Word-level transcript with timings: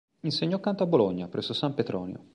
Insegnò 0.21 0.59
canto 0.59 0.81
a 0.81 0.87
Bologna, 0.87 1.27
presso 1.27 1.53
San 1.53 1.75
Petronio. 1.75 2.23